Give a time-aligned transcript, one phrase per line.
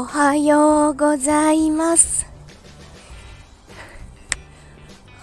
[0.00, 2.24] おはようございます。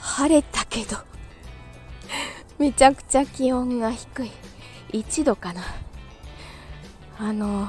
[0.00, 0.96] 晴れたけど、
[2.58, 4.30] めちゃくちゃ気温が低い。
[4.94, 5.60] 1度かな。
[7.18, 7.68] あの、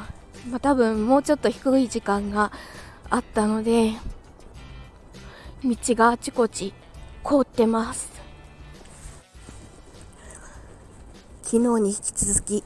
[0.50, 2.54] まあ、多分もうちょっと低い時間が
[3.10, 3.92] あったので、
[5.62, 6.74] 道があちこち
[7.22, 8.14] 凍ってます。
[11.42, 12.63] 昨日に引き続き、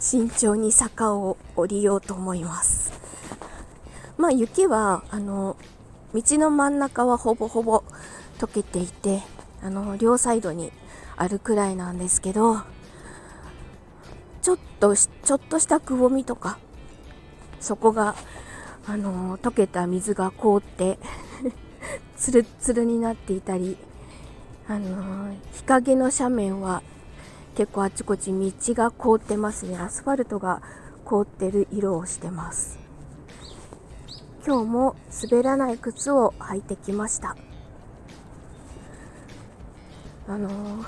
[0.00, 2.85] 慎重に坂を降りようと思います。
[4.26, 5.56] まあ雪はあの
[6.12, 7.84] 道の真ん中はほぼほぼ
[8.38, 9.22] 溶けていて
[9.62, 10.72] あの両サイドに
[11.16, 12.56] あるくらいなんですけど
[14.42, 16.58] ちょっとしちょっとしたくぼみとか
[17.60, 18.16] そこが
[18.88, 20.98] あの溶けた水が凍って
[22.16, 23.76] つるつるになっていたり
[24.66, 26.82] あの日陰の斜面は
[27.54, 29.78] 結構あちこち道が凍ってますね。
[29.78, 30.62] アスファルトが
[31.04, 32.85] 凍ってる色をしてます。
[34.46, 34.94] 今日も
[35.28, 37.36] 滑らない靴を履いてきました。
[40.28, 40.86] あのー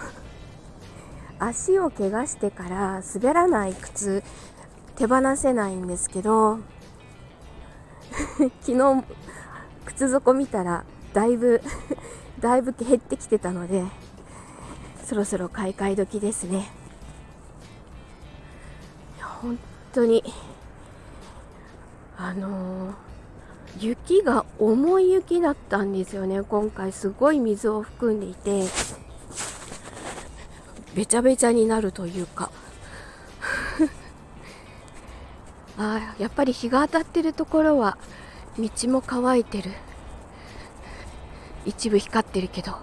[1.40, 4.22] 足を怪我してから滑らない靴
[4.94, 6.58] 手放せないんですけど
[8.60, 9.04] 昨日
[9.86, 11.60] 靴底見たらだいぶ
[12.38, 13.84] だいぶ減ってきてたので
[15.04, 16.70] そろそろ買い替え時ですね。
[19.20, 19.58] 本
[19.92, 20.22] 当に
[22.16, 23.07] あのー
[23.78, 26.42] 雪が重い雪だったんですよね。
[26.42, 28.64] 今回すごい水を含んでいて
[30.94, 32.50] べちゃべちゃになるというか。
[35.78, 37.96] あやっぱり日が当たってるところは
[38.58, 39.70] 道も乾いてる。
[41.64, 42.76] 一部光ってるけど。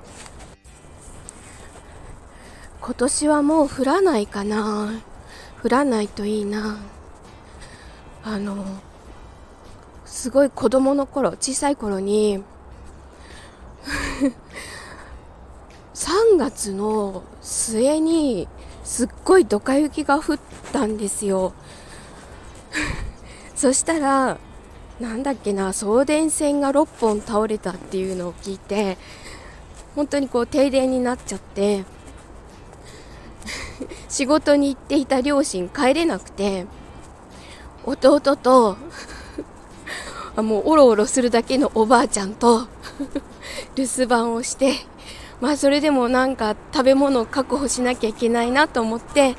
[2.80, 5.02] 今年はもう降らないかな。
[5.64, 6.78] 降らないといいな。
[8.24, 8.64] あの
[10.16, 12.42] すごい子供の頃小さい頃に
[15.94, 18.48] 3月の末に
[18.86, 20.40] すっごいドカ雪が降っ
[20.72, 21.52] たんですよ。
[23.58, 24.38] そしたら
[25.02, 28.98] なんだっけな送電線が6本倒れたっていうのを聞いて
[29.96, 31.84] 本当にこう停電になっちゃって
[34.08, 36.68] 仕事に行っていた両親帰れなくて
[37.84, 38.78] 弟と
[40.42, 42.68] もうおろおろするだけのおばあちゃんと
[43.76, 44.74] 留守番をして
[45.42, 49.36] まあそれでもなんか食べ物を確保しなきゃいけないなと思って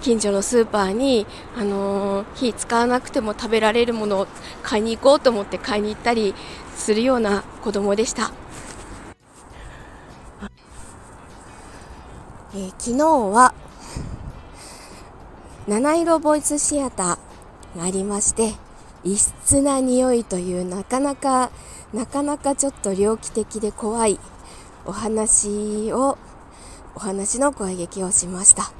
[0.00, 4.26] 近所のスーパーに、あのー火使わなくても食べられるものを
[4.62, 6.34] 買いに行こうと思って買いに行ったり
[6.76, 8.30] するような子供でした、
[12.54, 13.54] えー昨日は
[15.66, 18.54] 七色ボイスシアターがありまして
[19.04, 21.50] 異質な匂いというなかなか
[21.92, 24.18] なかなかちょっと猟奇的で怖い
[24.84, 26.18] お話を
[26.94, 28.72] お話の声劇をしました。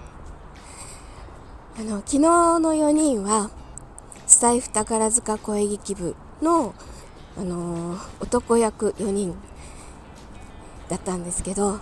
[1.78, 3.50] あの昨日の4人は
[4.26, 6.74] スタイフ宝塚声劇部の、
[7.36, 9.34] あのー男役4人
[10.88, 11.78] だったんですけど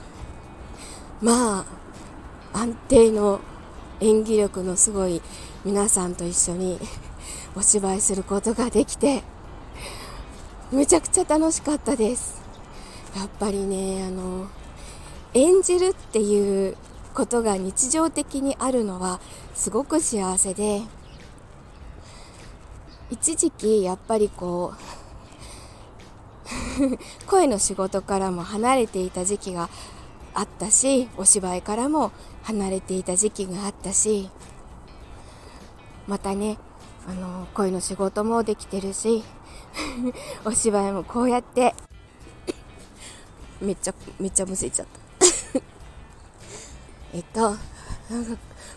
[1.22, 1.64] まあ
[2.52, 3.40] 安定の
[4.00, 5.22] 演技力のすごい
[5.64, 6.78] 皆さんと一緒に
[7.54, 9.22] お芝居することができて
[10.72, 12.42] めちゃくちゃ楽しかったです。
[13.16, 14.46] やっぱりねあの
[15.32, 16.76] 演じるっていう
[17.14, 19.20] ことが日常的にあるのは
[19.54, 20.82] すごく幸せで
[23.10, 24.86] 一時期やっぱりこう
[27.26, 29.70] 声の仕事からも離れていた時期が
[30.34, 34.28] あったしお芝居からも離れていた時期があったし
[36.06, 36.58] またね
[37.06, 39.22] あの声の仕事もできてるし
[40.44, 41.74] お芝居もこうやって。
[43.60, 45.26] めっちゃめっちゃむせちゃった。
[47.14, 48.32] えっとなんか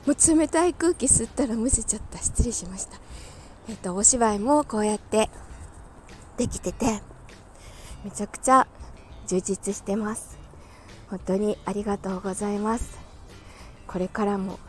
[0.05, 2.17] もう冷たい空気吸ったらむせちゃった。
[2.17, 2.97] 失礼しました。
[3.67, 5.29] えっとお芝居もこうやって
[6.37, 7.01] できてて
[8.03, 8.67] めちゃくちゃ
[9.27, 10.37] 充実してます。
[11.09, 12.97] 本当にありがとうございます。
[13.87, 14.59] これからも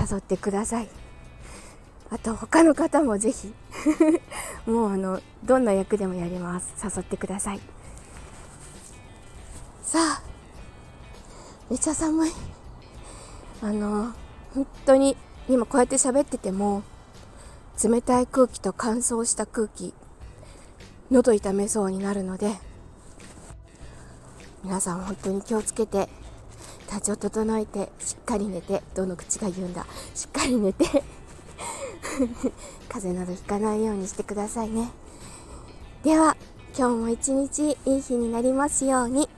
[0.00, 1.03] 誘ってください。
[2.10, 3.52] あと他の方もぜひ
[4.70, 6.74] もうあのどんな役でもやります。
[6.82, 7.60] 誘ってください。
[9.82, 10.22] さあ
[11.70, 12.32] めっちゃ寒い。
[13.62, 14.12] あの
[14.54, 15.16] 本当に
[15.48, 16.82] 今こうやって喋ってても
[17.82, 19.94] 冷たい空気と乾燥した空気
[21.10, 22.52] 喉痛めそうになるので
[24.62, 26.08] 皆さん本当に気をつけて
[26.86, 31.02] 体調整えてしっかり寝てどの口が言うんだしっかり寝て
[32.88, 34.90] 風邪などひかないようにしてくださいね。
[36.02, 36.36] では
[36.76, 39.28] 今日も一日いい日になりますように。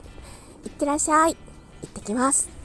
[0.65, 1.35] いってらっしゃい。
[1.35, 2.56] 行ってきます。